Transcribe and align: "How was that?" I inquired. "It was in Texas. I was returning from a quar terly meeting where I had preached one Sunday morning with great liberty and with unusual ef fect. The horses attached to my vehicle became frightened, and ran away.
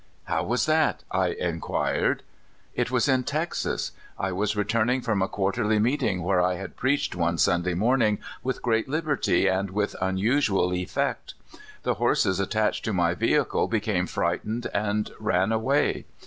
"How 0.23 0.41
was 0.43 0.65
that?" 0.65 1.03
I 1.11 1.27
inquired. 1.27 2.23
"It 2.73 2.89
was 2.89 3.07
in 3.07 3.21
Texas. 3.21 3.91
I 4.17 4.31
was 4.31 4.55
returning 4.55 5.03
from 5.03 5.21
a 5.21 5.27
quar 5.27 5.51
terly 5.51 5.79
meeting 5.79 6.23
where 6.23 6.41
I 6.41 6.55
had 6.55 6.75
preached 6.75 7.15
one 7.15 7.37
Sunday 7.37 7.75
morning 7.75 8.17
with 8.41 8.63
great 8.63 8.89
liberty 8.89 9.45
and 9.47 9.69
with 9.69 9.95
unusual 10.01 10.73
ef 10.73 10.89
fect. 10.89 11.35
The 11.83 11.93
horses 12.01 12.39
attached 12.39 12.83
to 12.85 12.93
my 12.93 13.13
vehicle 13.13 13.67
became 13.67 14.07
frightened, 14.07 14.65
and 14.73 15.11
ran 15.19 15.51
away. 15.51 16.05